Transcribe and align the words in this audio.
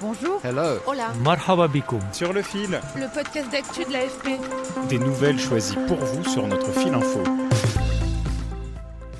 Bonjour. 0.00 0.40
Hello. 0.44 0.78
Hola. 0.86 1.12
Marhaba 1.24 1.66
bikoum. 1.66 2.00
Sur 2.12 2.32
le 2.32 2.42
fil. 2.42 2.80
Le 2.94 3.12
podcast 3.12 3.50
d'actu 3.50 3.84
de 3.84 3.92
l'AFP. 3.92 4.38
Des 4.88 4.98
nouvelles 4.98 5.40
choisies 5.40 5.76
pour 5.88 5.96
vous 5.96 6.22
sur 6.22 6.46
notre 6.46 6.70
fil 6.70 6.94
info. 6.94 7.20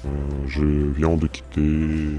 Euh, 0.06 0.08
je 0.46 0.64
viens 0.64 1.16
de 1.16 1.26
quitter 1.26 1.60
euh, 1.60 2.14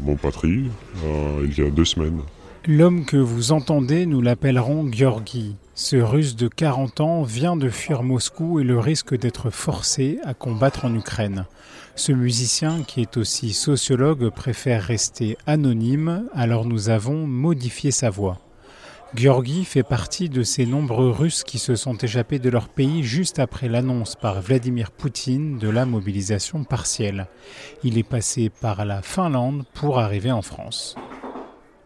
mon 0.00 0.14
patrie 0.14 0.70
euh, 1.04 1.44
il 1.44 1.58
y 1.58 1.66
a 1.66 1.70
deux 1.70 1.84
semaines. 1.84 2.20
L'homme 2.68 3.04
que 3.04 3.16
vous 3.16 3.50
entendez, 3.50 4.06
nous 4.06 4.20
l'appellerons 4.20 4.88
Georgi. 4.92 5.56
Ce 5.74 5.96
russe 5.96 6.36
de 6.36 6.46
40 6.46 7.00
ans 7.00 7.22
vient 7.22 7.56
de 7.56 7.68
fuir 7.68 8.04
Moscou 8.04 8.60
et 8.60 8.64
le 8.64 8.78
risque 8.78 9.18
d'être 9.18 9.50
forcé 9.50 10.20
à 10.24 10.34
combattre 10.34 10.84
en 10.84 10.94
Ukraine. 10.94 11.46
Ce 11.96 12.12
musicien, 12.12 12.82
qui 12.82 13.00
est 13.00 13.16
aussi 13.16 13.54
sociologue, 13.54 14.28
préfère 14.28 14.82
rester 14.82 15.38
anonyme, 15.46 16.28
alors 16.34 16.66
nous 16.66 16.90
avons 16.90 17.26
modifié 17.26 17.90
sa 17.90 18.10
voix. 18.10 18.38
Georgi 19.14 19.64
fait 19.64 19.82
partie 19.82 20.28
de 20.28 20.42
ces 20.42 20.66
nombreux 20.66 21.08
Russes 21.08 21.42
qui 21.42 21.58
se 21.58 21.74
sont 21.74 21.96
échappés 21.96 22.38
de 22.38 22.50
leur 22.50 22.68
pays 22.68 23.02
juste 23.02 23.38
après 23.38 23.68
l'annonce 23.68 24.14
par 24.14 24.42
Vladimir 24.42 24.90
Poutine 24.90 25.58
de 25.58 25.70
la 25.70 25.86
mobilisation 25.86 26.64
partielle. 26.64 27.28
Il 27.82 27.96
est 27.96 28.06
passé 28.06 28.50
par 28.50 28.84
la 28.84 29.00
Finlande 29.00 29.64
pour 29.72 29.98
arriver 29.98 30.32
en 30.32 30.42
France. 30.42 30.96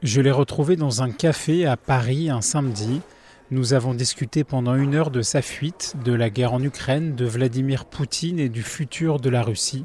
Je 0.03 0.21
l'ai 0.21 0.33
retrouvé 0.33 0.75
dans 0.75 1.03
un 1.03 1.13
café 1.13 1.67
à 1.67 1.77
Paris 1.77 2.31
un 2.31 2.41
samedi. 2.41 3.01
Nous 3.53 3.75
avons 3.75 3.95
discuté 3.95 4.43
pendant 4.43 4.75
une 4.75 4.97
heure 4.97 5.13
de 5.13 5.23
sa 5.23 5.41
fuite, 5.41 5.95
de 6.05 6.13
la 6.13 6.31
guerre 6.31 6.53
en 6.53 6.63
Ukraine, 6.63 7.15
de 7.15 7.27
Vladimir 7.27 7.85
Poutine 7.85 8.41
et 8.41 8.49
du 8.49 8.65
futur 8.65 9.21
de 9.21 9.31
la 9.31 9.43
Russie. 9.43 9.85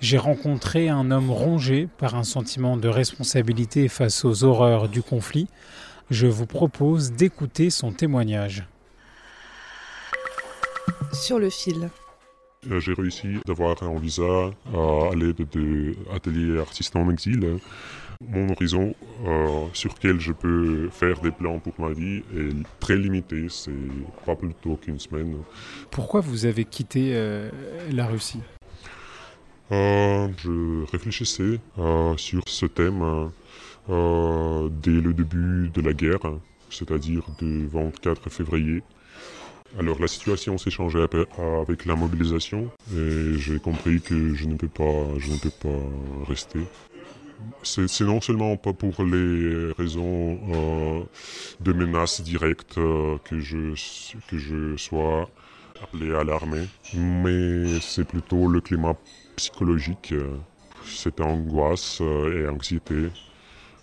J'ai 0.00 0.18
rencontré 0.18 0.88
un 0.88 1.10
homme 1.10 1.30
rongé 1.30 1.88
par 1.98 2.14
un 2.14 2.22
sentiment 2.22 2.76
de 2.76 2.88
responsabilité 2.88 3.88
face 3.88 4.24
aux 4.24 4.44
horreurs 4.44 4.88
du 4.88 5.02
conflit. 5.02 5.48
Je 6.10 6.26
vous 6.26 6.46
propose 6.46 7.12
d'écouter 7.12 7.70
son 7.70 7.92
témoignage. 7.92 8.66
Sur 11.12 11.38
le 11.38 11.50
fil. 11.50 11.88
Euh, 12.70 12.78
J'ai 12.78 12.92
réussi 12.92 13.38
d'avoir 13.46 13.82
un 13.82 13.98
visa 13.98 14.50
à 14.72 15.14
l'aide 15.14 15.46
de 15.52 15.94
l'atelier 16.12 16.60
artiste 16.60 16.94
en 16.94 17.10
exil. 17.10 17.58
Mon 18.20 18.50
horizon 18.50 18.94
euh, 19.26 19.66
sur 19.72 19.92
lequel 19.94 20.20
je 20.20 20.32
peux 20.32 20.88
faire 20.90 21.20
des 21.20 21.30
plans 21.30 21.58
pour 21.58 21.74
ma 21.78 21.92
vie 21.92 22.22
est 22.34 22.54
très 22.80 22.96
limité, 22.96 23.46
c'est 23.50 23.70
pas 24.24 24.34
plus 24.34 24.54
tôt 24.54 24.78
qu'une 24.80 24.98
semaine. 24.98 25.36
Pourquoi 25.90 26.20
vous 26.20 26.46
avez 26.46 26.64
quitté 26.64 27.10
euh, 27.12 27.50
la 27.90 28.06
Russie? 28.06 28.40
Je 29.70 30.90
réfléchissais 30.90 31.60
euh, 31.78 32.16
sur 32.16 32.42
ce 32.46 32.66
thème 32.66 33.30
euh, 33.88 34.68
dès 34.82 35.00
le 35.00 35.12
début 35.12 35.70
de 35.72 35.80
la 35.80 35.92
guerre, 35.92 36.20
c'est-à-dire 36.70 37.24
du 37.38 37.66
24 37.66 38.30
février. 38.30 38.82
Alors 39.78 40.00
la 40.00 40.06
situation 40.06 40.56
s'est 40.58 40.70
changée 40.70 41.04
avec 41.38 41.84
la 41.84 41.96
mobilisation 41.96 42.70
et 42.94 43.34
j'ai 43.34 43.58
compris 43.58 44.00
que 44.00 44.34
je 44.34 44.46
ne 44.46 44.56
peux 44.56 44.68
pas, 44.68 45.18
je 45.18 45.30
ne 45.30 45.38
peux 45.38 45.50
pas 45.50 46.28
rester. 46.28 46.60
C'est 47.62 48.00
non 48.02 48.20
seulement 48.20 48.56
pas 48.56 48.72
pour 48.72 49.04
les 49.04 49.70
raisons 49.72 50.38
euh, 50.48 51.02
de 51.60 51.72
menaces 51.72 52.22
directes 52.22 52.78
euh, 52.78 53.18
que, 53.24 53.38
je, 53.40 53.74
que 54.28 54.38
je 54.38 54.76
sois 54.76 55.28
appelé 55.82 56.14
à 56.14 56.24
l'armée, 56.24 56.66
mais 56.94 57.80
c'est 57.80 58.04
plutôt 58.04 58.48
le 58.48 58.60
climat 58.60 58.94
psychologique. 59.36 60.12
euh, 60.12 60.36
Cette 60.84 61.20
angoisse 61.20 61.98
euh, 62.00 62.44
et 62.44 62.48
anxiété 62.48 63.08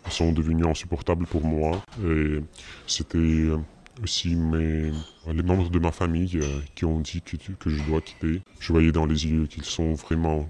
sont 0.10 0.32
devenues 0.32 0.66
insupportables 0.66 1.26
pour 1.28 1.44
moi 1.46 1.82
et 2.06 2.40
c'était 2.88 3.48
aussi 4.02 4.36
mes, 4.36 4.92
les 5.32 5.44
membres 5.44 5.70
de 5.70 5.80
ma 5.80 5.92
famille 5.92 6.38
euh, 6.38 6.60
qui 6.76 6.86
ont 6.86 7.00
dit 7.00 7.22
que, 7.22 7.70
je 7.70 7.84
dois 7.84 8.02
quitter. 8.02 8.42
Je 8.60 8.74
voyais 8.74 8.92
dans 8.92 9.06
les 9.06 9.26
yeux 9.26 9.46
qu'ils 9.48 9.66
sont 9.66 9.94
vraiment 9.94 10.48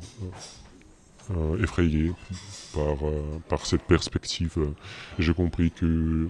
euh, 1.31 1.61
effrayés 1.63 2.11
par, 2.73 2.97
par 3.49 3.65
cette 3.65 3.83
perspective. 3.83 4.57
J'ai 5.19 5.33
compris 5.33 5.71
que, 5.71 6.27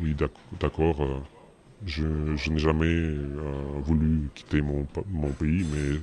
oui, 0.00 0.14
d'ac- 0.14 0.30
d'accord, 0.60 1.00
je, 1.86 2.04
n'ai 2.50 2.58
jamais 2.58 2.86
euh, 2.86 3.52
voulu 3.82 4.28
quitter 4.34 4.62
mon 4.62 4.84
pays, 5.38 5.66
mais 5.72 5.98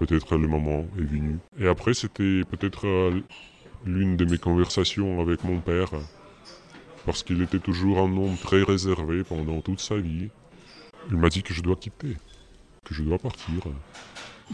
peut-être 0.00 0.36
le 0.36 0.48
moment 0.48 0.86
est 0.98 1.02
venu. 1.02 1.38
Et 1.58 1.68
après, 1.68 1.94
c'était 1.94 2.42
peut-être 2.50 2.86
euh, 2.86 3.20
l'une 3.84 4.16
de 4.16 4.24
mes 4.24 4.38
conversations 4.38 5.20
avec 5.20 5.44
mon 5.44 5.60
père, 5.60 5.90
parce 7.04 7.22
qu'il 7.22 7.42
était 7.42 7.58
toujours 7.58 7.98
un 7.98 8.16
homme 8.16 8.36
très 8.36 8.62
réservé 8.62 9.22
pendant 9.22 9.60
toute 9.60 9.80
sa 9.80 9.96
vie. 9.96 10.30
Il 11.10 11.18
m'a 11.18 11.28
dit 11.28 11.42
que 11.42 11.52
je 11.52 11.60
dois 11.60 11.76
quitter, 11.76 12.16
que 12.84 12.94
je 12.94 13.02
dois 13.02 13.18
partir. 13.18 13.62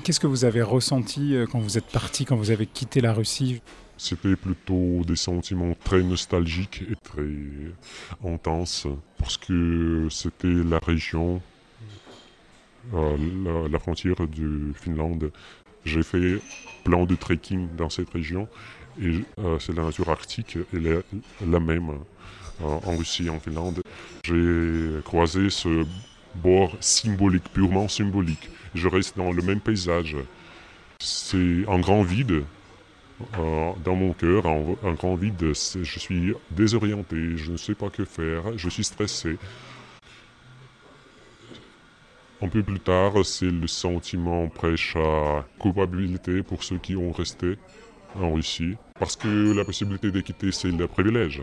Qu'est-ce 0.03 0.21
que 0.21 0.27
vous 0.27 0.45
avez 0.45 0.63
ressenti 0.63 1.35
euh, 1.35 1.47
quand 1.51 1.61
vous 1.61 1.79
êtes 1.79 1.87
parti, 1.87 2.25
quand 2.25 2.37
vous 2.37 2.51
avez 2.51 2.67
quitté 2.67 3.01
la 3.01 3.13
Russie? 3.13 3.63
C'était 3.99 4.37
plutôt 4.37 5.03
des 5.07 5.17
sentiments 5.17 5.75
très 5.85 6.03
nostalgiques 6.03 6.85
et 6.91 6.97
très 6.97 7.31
intenses 8.25 8.87
parce 9.19 9.39
que 9.39 10.09
c'était 10.11 10.49
la 10.49 10.79
région, 10.79 11.41
euh, 12.95 13.69
la, 13.71 13.79
frontière 13.79 14.17
de 14.17 14.73
Finlande. 14.75 15.33
J'ai 15.87 16.03
fait 16.03 16.39
plein 16.85 17.05
de 17.05 17.15
trekking 17.15 17.69
dans 17.77 17.89
cette 17.89 18.11
région 18.11 18.49
et 19.01 19.25
euh, 19.39 19.59
c'est 19.59 19.75
la 19.75 19.85
nature 19.85 20.11
arctique, 20.11 20.59
elle 20.75 20.87
est 20.87 21.05
la 21.47 21.61
même 21.61 21.91
euh, 21.91 22.65
en 22.65 22.97
Russie, 22.97 23.31
en 23.31 23.41
Finlande. 23.41 23.81
J'ai 24.25 25.01
croisé 25.05 25.49
ce 25.49 25.87
bord 26.35 26.77
symbolique, 26.81 27.51
purement 27.55 27.89
symbolique. 27.89 28.51
Je 28.75 28.89
reste 28.89 29.17
dans 29.17 29.33
le 29.33 29.41
même 29.43 29.61
paysage. 29.61 30.17
C'est 30.99 31.65
un 31.69 31.79
grand 31.79 32.03
vide 32.03 32.45
euh, 33.39 33.73
dans 33.85 33.95
mon 33.95 34.13
cœur, 34.13 34.47
un, 34.47 34.93
grand 34.93 35.15
vide. 35.15 35.53
Je 35.53 35.99
suis 35.99 36.35
désorienté, 36.51 37.37
je 37.37 37.53
ne 37.53 37.57
sais 37.57 37.75
pas 37.75 37.89
que 37.89 38.05
faire, 38.05 38.57
je 38.57 38.69
suis 38.69 38.85
stressé. 38.85 39.39
Un 42.43 42.49
peu 42.49 42.63
plus 42.63 42.81
tard, 42.81 43.25
c'est 43.25 43.51
le 43.51 43.67
sentiment 43.67 44.49
prêche 44.49 44.95
à 44.97 45.47
culpabilité 45.61 46.43
pour 46.43 46.63
ceux 46.63 46.77
qui 46.77 46.95
ont 46.95 47.11
resté 47.11 47.57
en 48.15 48.35
Russie. 48.35 48.77
Parce 48.99 49.17
que 49.17 49.53
la 49.53 49.65
possibilité 49.65 50.11
de 50.11 50.21
quitter, 50.21 50.53
c'est 50.53 50.71
le 50.71 50.87
privilège. 50.87 51.43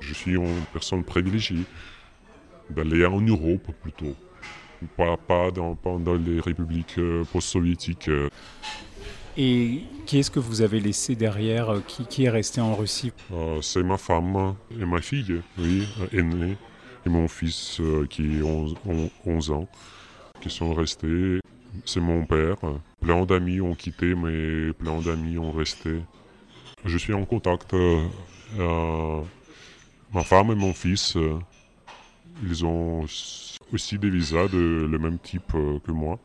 Je 0.00 0.14
suis 0.14 0.34
une 0.34 0.62
personne 0.72 1.02
privilégiée 1.02 1.64
d'aller 2.70 3.04
en 3.04 3.20
Europe 3.20 3.72
plutôt. 3.82 4.14
Pas, 4.96 5.16
pas, 5.16 5.50
dans, 5.50 5.74
pas 5.74 5.96
dans 5.98 6.14
les 6.14 6.40
républiques 6.40 6.98
euh, 6.98 7.24
post-soviétiques. 7.32 8.10
Et 9.36 9.82
qui 10.06 10.18
est-ce 10.18 10.30
que 10.30 10.38
vous 10.38 10.62
avez 10.62 10.78
laissé 10.78 11.16
derrière 11.16 11.70
euh, 11.70 11.80
qui, 12.08 12.24
est 12.24 12.30
resté 12.30 12.60
en 12.60 12.74
Russie? 12.74 13.12
Euh, 13.32 13.60
c'est 13.62 13.82
ma 13.82 13.96
femme 13.96 14.54
et 14.80 14.84
ma 14.84 15.00
fille, 15.00 15.42
oui, 15.58 15.88
aînée, 16.12 16.56
et 17.04 17.08
mon 17.08 17.26
fils 17.26 17.80
euh, 17.80 18.06
qui 18.08 18.40
a 18.40 18.44
11, 18.44 18.74
on- 18.86 19.10
11 19.26 19.50
ans, 19.50 19.68
qui 20.40 20.50
sont 20.50 20.72
restés. 20.72 21.40
C'est 21.84 22.00
mon 22.00 22.24
père. 22.24 22.58
Plein 23.00 23.26
d'amis 23.26 23.60
ont 23.60 23.74
quitté, 23.74 24.14
mais 24.14 24.72
plein 24.74 25.00
d'amis 25.00 25.38
ont 25.38 25.50
resté. 25.50 25.96
Je 26.84 26.96
suis 26.96 27.12
en 27.12 27.24
contact. 27.24 27.74
ma 28.56 30.22
femme 30.22 30.52
et 30.52 30.54
mon 30.54 30.72
fils, 30.72 31.16
ils 32.44 32.64
ont 32.64 33.04
aussi 33.72 33.98
des 33.98 34.10
visas 34.10 34.46
de 34.46 34.86
le 34.88 34.98
même 35.00 35.18
type 35.18 35.50
que 35.84 35.90
moi. 35.90 36.20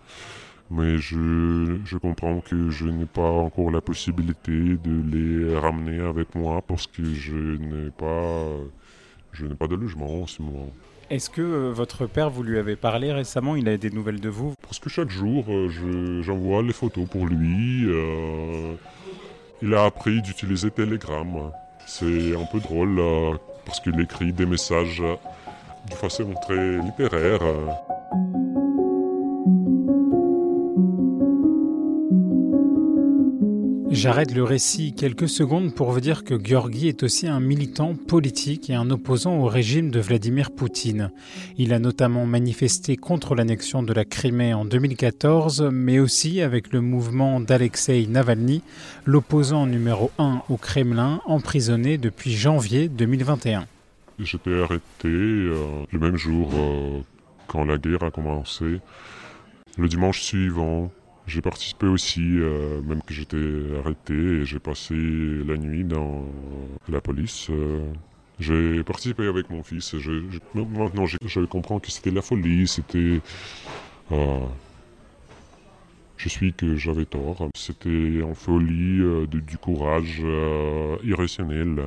Mais 0.71 0.98
je, 0.98 1.77
je 1.83 1.98
comprends 1.98 2.42
que 2.42 2.69
je 2.69 2.86
n'ai 2.86 3.06
pas 3.06 3.30
encore 3.30 3.71
la 3.71 3.81
possibilité 3.81 4.51
de 4.51 5.01
les 5.12 5.57
ramener 5.57 6.00
avec 6.00 6.36
moi 6.36 6.62
parce 6.68 6.86
que 6.86 7.04
je 7.04 7.36
n'ai 7.36 7.89
pas, 7.89 8.45
je 9.31 9.45
n'ai 9.48 9.56
pas 9.56 9.68
de 9.68 9.75
logement 9.75 10.21
en 10.21 10.27
ce 10.27 10.42
moment. 10.44 10.69
Est-ce 11.10 11.31
que 11.31 11.42
euh, 11.42 11.71
votre 11.71 12.06
père, 12.06 12.30
vous 12.30 12.44
lui 12.44 12.60
avez 12.60 12.75
parlé 12.75 13.12
récemment? 13.12 13.56
Il 13.56 13.68
a 13.68 13.77
des 13.77 13.89
nouvelles 13.89 14.19
de 14.19 14.30
vous? 14.30 14.54
Parce 14.62 14.77
que 14.77 14.89
chaque 14.89 15.10
jour, 15.10 15.44
euh, 15.50 15.68
je- 15.69 16.21
j'envoie 16.21 16.62
les 16.62 16.74
photos 16.74 17.07
pour 17.10 17.25
lui. 17.25 17.86
euh, 17.88 18.75
Il 19.63 19.74
a 19.74 19.86
appris 19.86 20.21
d'utiliser 20.21 20.69
Telegram. 20.69 21.51
C'est 21.88 22.36
un 22.36 22.45
peu 22.45 22.60
drôle 22.60 23.01
parce 23.66 23.80
qu'il 23.80 24.00
écrit 24.00 24.31
des 24.31 24.45
messages 24.45 25.01
de 25.89 25.94
façon 25.95 26.31
très 26.44 26.77
littéraire. 26.77 27.42
J'arrête 34.00 34.34
le 34.34 34.46
récit 34.46 34.94
quelques 34.94 35.28
secondes 35.28 35.75
pour 35.75 35.92
vous 35.92 36.00
dire 36.00 36.24
que 36.24 36.42
Georgi 36.42 36.88
est 36.88 37.04
aussi 37.04 37.28
un 37.28 37.42
militant 37.42 37.96
politique 37.96 38.69
et 38.69 38.74
un 38.74 38.92
opposant 38.92 39.36
au 39.40 39.46
régime 39.46 39.92
de 39.92 40.00
Vladimir 40.00 40.51
Poutine. 40.51 41.12
Il 41.57 41.74
a 41.74 41.80
notamment 41.80 42.25
manifesté 42.25 42.96
contre 42.96 43.36
l'annexion 43.36 43.84
de 43.84 43.92
la 43.92 44.06
Crimée 44.06 44.54
en 44.54 44.63
2014, 44.63 45.68
mais 45.74 46.00
aussi 46.00 46.42
avec 46.42 46.72
le 46.72 46.80
mouvement 46.80 47.42
d'Alexei 47.42 48.07
Navalny, 48.07 48.62
l'opposant 49.04 49.66
numéro 49.66 50.12
1 50.18 50.44
au 50.48 50.56
Kremlin, 50.56 51.19
emprisonné 51.25 51.98
depuis 51.98 52.31
janvier 52.31 52.88
2021. 52.88 53.66
J'étais 54.19 54.62
arrêté 54.62 55.10
euh, 55.10 55.56
le 55.92 56.00
même 56.00 56.16
jour 56.16 56.50
euh, 56.54 57.02
quand 57.48 57.66
la 57.66 57.78
guerre 57.78 58.04
a 58.04 58.12
commencé. 58.12 58.80
Le 59.78 59.88
dimanche 59.90 60.22
suivant, 60.22 60.90
j'ai 61.30 61.42
participé 61.42 61.86
aussi, 61.88 62.22
euh, 62.40 62.81
même 62.81 63.02
que 63.04 63.14
j'étais 63.14 63.78
arrêté, 63.80 64.14
et 64.14 64.46
j'ai 64.46 64.60
passé 64.60 64.96
la 64.96 65.58
nuit 65.58 65.84
dans 65.84 66.26
la 66.90 67.02
police. 67.02 67.48
Euh, 67.52 67.86
j'ai 68.40 68.84
participé 68.84 69.28
avec 69.28 69.50
mon 69.50 69.64
fils. 69.64 69.96
Maintenant, 70.56 71.06
je, 71.06 71.18
je, 71.26 71.42
comprends 71.42 71.80
que 71.80 71.92
c'était 71.92 72.12
la 72.12 72.22
folie, 72.22 72.68
c'était... 72.68 73.22
Euh, 74.12 74.40
je 76.18 76.30
suis 76.30 76.54
que 76.54 76.76
j'avais 76.76 77.06
tort. 77.06 77.50
C'était 77.56 78.22
en 78.24 78.34
folie, 78.34 79.02
du 79.28 79.58
courage 79.58 80.22
irrationnel. 81.04 81.81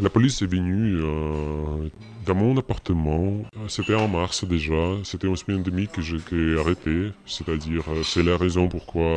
La 0.00 0.10
police 0.10 0.42
est 0.42 0.46
venue 0.46 0.96
euh, 1.02 1.88
dans 2.24 2.34
mon 2.36 2.56
appartement. 2.56 3.42
C'était 3.66 3.96
en 3.96 4.06
mars 4.06 4.44
déjà. 4.44 4.94
C'était 5.02 5.26
en 5.26 5.34
semaine 5.34 5.60
et 5.60 5.64
demie 5.64 5.88
que 5.88 6.00
j'étais 6.00 6.56
arrêté. 6.56 7.10
C'est-à-dire, 7.26 7.82
euh, 7.88 8.04
c'est 8.04 8.22
la 8.22 8.36
raison 8.36 8.68
pourquoi, 8.68 9.16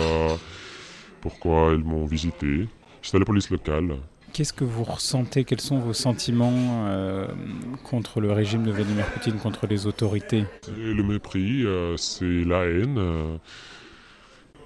pourquoi 1.21 1.73
ils 1.73 1.83
m'ont 1.83 2.05
visité. 2.05 2.67
C'était 3.03 3.19
la 3.19 3.25
police 3.25 3.51
locale. 3.51 3.97
Qu'est-ce 4.33 4.53
que 4.53 4.63
vous 4.63 4.83
ressentez? 4.83 5.43
Quels 5.43 5.61
sont 5.61 5.77
vos 5.77 5.93
sentiments 5.93 6.87
euh, 6.87 7.27
contre 7.83 8.19
le 8.19 8.31
régime 8.31 8.63
de 8.63 8.71
Vladimir 8.71 9.05
Poutine, 9.05 9.35
contre 9.35 9.67
les 9.67 9.85
autorités? 9.85 10.45
C'est 10.63 10.71
le 10.71 11.03
mépris, 11.03 11.63
euh, 11.63 11.95
c'est 11.95 12.43
la 12.43 12.63
haine. 12.65 12.97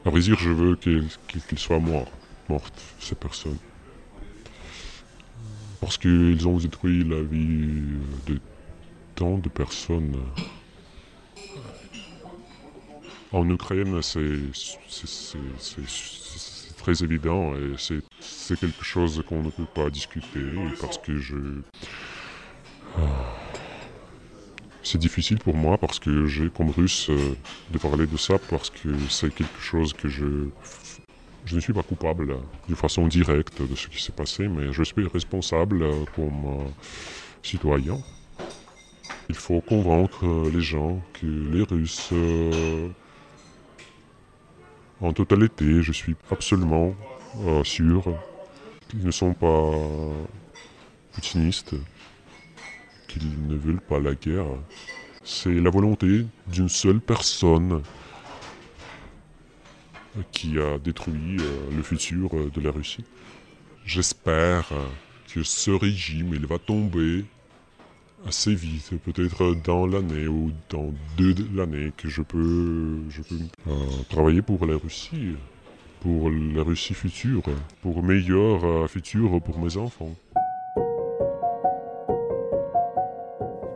À 0.06 0.10
vrai 0.10 0.22
dire, 0.22 0.38
je 0.40 0.52
veux 0.52 0.76
qu'il 0.78 1.10
qu 1.28 1.40
qu 1.40 1.58
soit 1.58 1.80
mort, 1.80 2.10
morte, 2.48 2.80
ces 3.00 3.16
personnes 3.16 3.58
parce 5.86 6.00
qu'ils 6.00 6.48
ont 6.48 6.58
détruit 6.58 7.04
la 7.04 7.22
vie 7.22 7.60
de 8.26 8.40
tant 9.14 9.38
de 9.38 9.50
personnes. 9.50 10.16
En 13.32 13.48
Ukraine, 13.48 14.02
c'est 14.02 14.26
très 16.78 17.04
évident 17.04 17.54
et 17.54 17.76
c'est 18.20 18.60
quelque 18.60 18.84
chose 18.84 19.24
qu'on 19.30 19.44
ne 19.44 19.52
peut 19.52 19.68
pas 19.76 19.92
discuter 19.92 20.42
parce 20.82 20.98
que 20.98 21.20
je... 21.20 21.36
C'est 24.82 24.98
difficile 24.98 25.38
pour 25.38 25.56
moi 25.56 25.78
parce 25.78 26.00
que 26.00 26.26
j'ai 26.26 26.50
comme 26.50 26.72
russe 26.72 27.12
de 27.70 27.78
parler 27.78 28.08
de 28.08 28.18
ça 28.18 28.40
parce 28.50 28.72
que 28.72 28.90
c'est 29.08 29.32
quelque 29.32 29.62
chose 29.62 29.94
que 29.94 30.08
je 30.08 30.50
je 31.46 31.56
ne 31.56 31.60
suis 31.60 31.74
pas 31.74 31.84
coupable 31.84 32.38
de 32.68 32.76
façon 32.76 33.08
directe 33.08 33.62
de 33.62 33.76
ce 33.76 33.88
qui 33.88 34.02
s'est 34.02 34.12
passé, 34.12 34.48
mais 34.48 34.74
je 34.74 34.84
suis 34.84 35.08
responsable 35.08 35.86
comme 36.16 36.74
citoyen. 37.44 38.00
Il 39.30 39.36
faut 39.36 39.62
convaincre 39.62 40.50
les 40.52 40.62
gens 40.62 41.02
que 41.14 41.26
les 41.26 41.64
Russes, 41.64 42.10
euh, 42.12 42.90
en 45.02 45.14
totalité, 45.14 45.82
je 45.82 45.92
suis 45.92 46.16
absolument 46.32 46.94
euh, 47.46 47.64
sûr 47.64 48.04
qu'ils 48.88 49.04
ne 49.04 49.12
sont 49.12 49.34
pas 49.34 49.72
poutinistes, 51.14 51.76
qu'ils 53.08 53.48
ne 53.48 53.56
veulent 53.56 53.82
pas 53.82 54.00
la 54.00 54.14
guerre. 54.14 54.46
C'est 55.24 55.54
la 55.54 55.70
volonté 55.70 56.26
d'une 56.48 56.70
seule 56.70 57.00
personne 57.00 57.82
qui 60.32 60.60
a 60.60 60.78
détruit 60.78 61.38
le 61.76 61.84
futur 61.84 62.30
de 62.52 62.62
la 62.62 62.72
Russie. 62.72 63.04
J'espère 63.86 64.70
que 65.34 65.44
ce 65.44 65.72
régime 65.72 66.34
il 66.34 66.46
va 66.46 66.58
tomber 66.58 67.26
assez 68.28 68.56
vite, 68.56 68.92
peut-être 69.04 69.56
dans 69.64 69.86
l'année 69.86 70.28
ou 70.28 70.52
dans 70.70 70.94
deux 71.18 71.36
l'année 71.54 71.92
que 71.96 72.10
je 72.10 72.22
peux, 72.22 73.00
euh, 73.68 73.72
travailler 74.10 74.42
pour 74.42 74.66
la 74.66 74.78
Russie, 74.78 75.36
pour 76.02 76.30
la 76.30 76.64
Russie 76.64 76.94
future, 76.94 77.44
pour 77.82 78.02
meilleur 78.04 78.64
euh, 78.66 78.88
futur 78.88 79.42
pour 79.42 79.60
mes 79.60 79.78
enfants. 79.78 80.16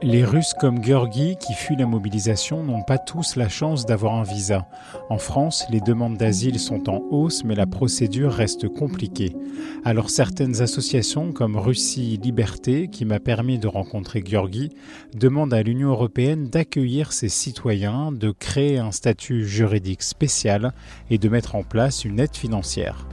Les 0.02 0.24
Russes 0.24 0.54
comme 0.58 0.82
Georgi 0.82 1.36
qui 1.36 1.54
fuient 1.54 1.76
la 1.76 1.86
mobilisation 1.86 2.64
n'ont 2.64 2.84
pas 2.84 2.98
tous 2.98 3.36
la 3.36 3.50
chance 3.50 3.86
d'avoir 3.86 4.14
un 4.14 4.24
visa. 4.24 4.66
En 5.10 5.18
France, 5.18 5.66
les 5.70 5.82
demandes 5.82 6.16
d'asile 6.16 6.58
sont 6.58 6.90
en 6.90 7.04
hausse 7.12 7.44
mais 7.44 7.54
la 7.54 7.66
procédure 7.66 8.32
reste 8.32 8.70
compliquée. 8.70 9.36
Alors 9.84 10.10
certaines 10.10 10.62
associations 10.62 11.34
comme 11.34 11.58
Russie 11.58 12.18
Liberté, 12.24 12.88
qui 12.88 13.04
m'a 13.04 13.20
permis 13.20 13.60
de 13.60 13.68
rencontrer 13.68 14.24
Georgi, 14.26 14.70
demandent 15.14 15.54
à 15.54 15.64
l'Union 15.64 15.90
européenne 15.90 16.50
d'accueillir 16.50 17.12
ses 17.12 17.30
citoyens, 17.30 18.14
de 18.14 18.32
créer 18.32 18.78
un 18.78 18.94
statut 18.94 19.46
juridique 19.46 20.04
spécial 20.04 20.72
et 21.10 21.18
de 21.18 21.28
mettre 21.28 21.56
en 21.56 21.64
place 21.64 22.06
une 22.06 22.22
aide 22.22 22.38
financière. 22.38 23.06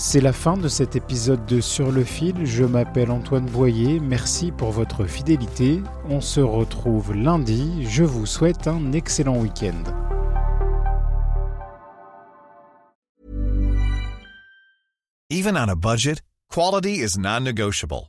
C'est 0.00 0.20
la 0.20 0.32
fin 0.32 0.56
de 0.56 0.68
cet 0.68 0.94
épisode 0.94 1.44
de 1.46 1.60
Sur 1.60 1.90
le 1.90 2.04
fil. 2.04 2.46
Je 2.46 2.62
m'appelle 2.62 3.10
Antoine 3.10 3.46
Boyer. 3.46 3.98
Merci 3.98 4.52
pour 4.52 4.70
votre 4.70 5.06
fidélité. 5.06 5.82
On 6.08 6.20
se 6.20 6.38
retrouve 6.38 7.12
lundi. 7.12 7.84
Je 7.84 8.04
vous 8.04 8.24
souhaite 8.24 8.68
un 8.68 8.92
excellent 8.92 9.36
week-end. 9.36 9.82
Even 15.30 15.56
on 15.56 15.68
a 15.68 15.74
budget, 15.74 16.22
quality 16.48 17.02
is 17.02 17.18
non-negotiable. 17.18 18.08